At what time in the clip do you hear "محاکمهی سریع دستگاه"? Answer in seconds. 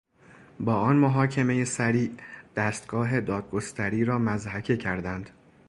0.95-3.21